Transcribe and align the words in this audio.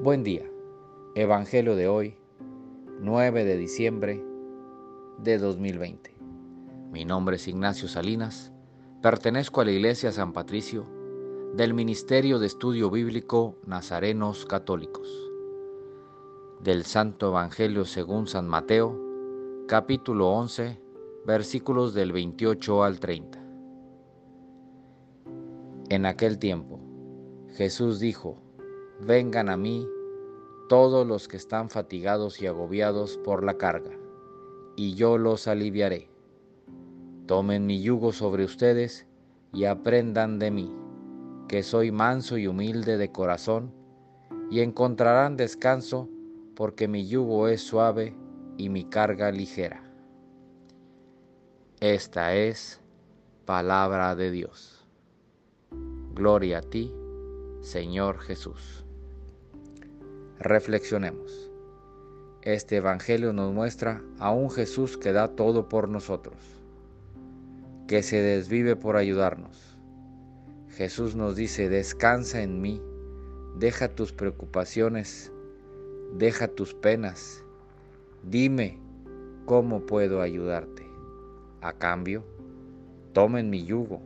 Buen 0.00 0.22
día. 0.22 0.48
Evangelio 1.16 1.74
de 1.74 1.88
hoy, 1.88 2.16
9 3.00 3.44
de 3.44 3.56
diciembre 3.56 4.24
de 5.18 5.38
2020. 5.38 6.14
Mi 6.92 7.04
nombre 7.04 7.34
es 7.34 7.48
Ignacio 7.48 7.88
Salinas. 7.88 8.52
Pertenezco 9.02 9.60
a 9.60 9.64
la 9.64 9.72
Iglesia 9.72 10.12
San 10.12 10.32
Patricio 10.32 10.86
del 11.56 11.74
Ministerio 11.74 12.38
de 12.38 12.46
Estudio 12.46 12.92
Bíblico 12.92 13.56
Nazarenos 13.66 14.46
Católicos. 14.46 15.08
Del 16.60 16.84
Santo 16.84 17.30
Evangelio 17.30 17.84
según 17.84 18.28
San 18.28 18.46
Mateo, 18.46 18.96
capítulo 19.66 20.30
11, 20.30 20.80
versículos 21.26 21.92
del 21.92 22.12
28 22.12 22.84
al 22.84 23.00
30. 23.00 23.40
En 25.88 26.06
aquel 26.06 26.38
tiempo, 26.38 26.78
Jesús 27.56 27.98
dijo, 27.98 28.47
Vengan 29.00 29.48
a 29.48 29.56
mí 29.56 29.88
todos 30.68 31.06
los 31.06 31.28
que 31.28 31.36
están 31.36 31.70
fatigados 31.70 32.42
y 32.42 32.48
agobiados 32.48 33.16
por 33.18 33.44
la 33.44 33.56
carga, 33.56 33.92
y 34.76 34.94
yo 34.94 35.18
los 35.18 35.46
aliviaré. 35.46 36.08
Tomen 37.26 37.64
mi 37.64 37.80
yugo 37.80 38.12
sobre 38.12 38.44
ustedes 38.44 39.06
y 39.52 39.66
aprendan 39.66 40.40
de 40.40 40.50
mí, 40.50 40.74
que 41.46 41.62
soy 41.62 41.92
manso 41.92 42.38
y 42.38 42.48
humilde 42.48 42.96
de 42.96 43.12
corazón, 43.12 43.72
y 44.50 44.60
encontrarán 44.60 45.36
descanso, 45.36 46.08
porque 46.56 46.88
mi 46.88 47.06
yugo 47.06 47.46
es 47.46 47.60
suave 47.60 48.16
y 48.56 48.68
mi 48.68 48.84
carga 48.84 49.30
ligera. 49.30 49.80
Esta 51.78 52.34
es 52.34 52.80
palabra 53.44 54.16
de 54.16 54.32
Dios. 54.32 54.84
Gloria 56.14 56.58
a 56.58 56.62
ti, 56.62 56.92
Señor 57.60 58.18
Jesús. 58.18 58.84
Reflexionemos. 60.40 61.50
Este 62.42 62.76
Evangelio 62.76 63.32
nos 63.32 63.52
muestra 63.52 64.04
a 64.20 64.30
un 64.30 64.52
Jesús 64.52 64.96
que 64.96 65.12
da 65.12 65.34
todo 65.34 65.68
por 65.68 65.88
nosotros, 65.88 66.36
que 67.88 68.04
se 68.04 68.22
desvive 68.22 68.76
por 68.76 68.96
ayudarnos. 68.96 69.76
Jesús 70.68 71.16
nos 71.16 71.34
dice, 71.34 71.68
descansa 71.68 72.40
en 72.40 72.62
mí, 72.62 72.80
deja 73.58 73.88
tus 73.88 74.12
preocupaciones, 74.12 75.32
deja 76.16 76.46
tus 76.46 76.72
penas, 76.72 77.42
dime 78.22 78.78
cómo 79.44 79.86
puedo 79.86 80.22
ayudarte. 80.22 80.86
A 81.60 81.72
cambio, 81.72 82.22
tomen 83.12 83.50
mi 83.50 83.64
yugo. 83.64 84.00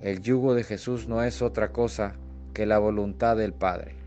El 0.00 0.22
yugo 0.22 0.54
de 0.54 0.64
Jesús 0.64 1.06
no 1.06 1.22
es 1.22 1.40
otra 1.40 1.70
cosa 1.70 2.16
que 2.52 2.66
la 2.66 2.80
voluntad 2.80 3.36
del 3.36 3.54
Padre 3.54 4.03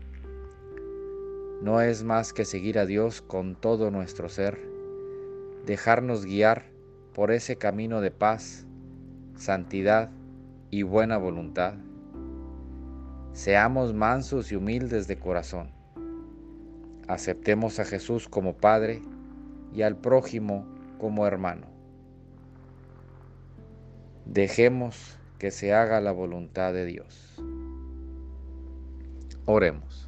no 1.60 1.80
es 1.80 2.04
más 2.04 2.32
que 2.32 2.44
seguir 2.44 2.78
a 2.78 2.86
Dios 2.86 3.20
con 3.20 3.56
todo 3.56 3.90
nuestro 3.90 4.28
ser, 4.28 4.58
dejarnos 5.66 6.24
guiar 6.24 6.66
por 7.14 7.32
ese 7.32 7.56
camino 7.56 8.00
de 8.00 8.10
paz, 8.10 8.64
santidad 9.34 10.10
y 10.70 10.82
buena 10.82 11.18
voluntad. 11.18 11.74
Seamos 13.32 13.92
mansos 13.92 14.52
y 14.52 14.56
humildes 14.56 15.08
de 15.08 15.18
corazón. 15.18 15.70
Aceptemos 17.08 17.80
a 17.80 17.84
Jesús 17.84 18.28
como 18.28 18.56
Padre 18.56 19.02
y 19.74 19.82
al 19.82 19.96
prójimo 19.96 20.66
como 20.98 21.26
hermano. 21.26 21.66
Dejemos 24.26 25.16
que 25.38 25.50
se 25.50 25.72
haga 25.72 26.00
la 26.00 26.12
voluntad 26.12 26.72
de 26.72 26.84
Dios. 26.84 27.34
Oremos. 29.46 30.07